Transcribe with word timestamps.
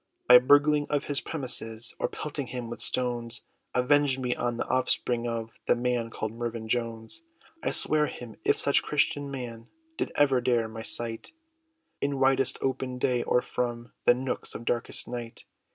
By 0.27 0.39
burgling 0.39 0.87
of 0.89 1.03
his 1.03 1.21
premises, 1.21 1.93
Or 1.99 2.07
pelting 2.07 2.47
him 2.47 2.71
with 2.71 2.81
stones! 2.81 3.43
Avenge 3.75 4.17
me, 4.17 4.35
on 4.35 4.57
the 4.57 4.65
offspring, 4.67 5.27
of 5.27 5.51
The 5.67 5.75
man, 5.75 6.09
called 6.09 6.31
Mervyn 6.31 6.67
Jones!" 6.67 7.21
I 7.61 7.69
sware 7.69 8.07
him, 8.07 8.35
if 8.43 8.59
such 8.59 8.81
christened 8.81 9.31
man, 9.31 9.67
Did 9.97 10.11
ever 10.15 10.41
dare 10.41 10.67
my 10.67 10.81
sight, 10.81 11.33
In 12.01 12.17
widest 12.19 12.57
open 12.63 12.97
day, 12.97 13.21
or 13.21 13.43
from 13.43 13.91
The 14.05 14.15
nooks, 14.15 14.55
of 14.55 14.65
darkest 14.65 15.07
night! 15.07 15.45